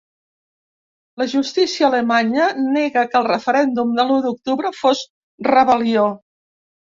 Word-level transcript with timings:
La 1.21 1.25
justícia 1.33 1.85
alemanya 1.87 2.47
nega 2.77 3.03
que 3.11 3.17
el 3.19 3.27
referèndum 3.29 3.93
del 4.01 4.15
u 4.17 4.17
d'octubre 4.25 4.73
fos 4.79 5.05
rebel·lió. 5.51 6.09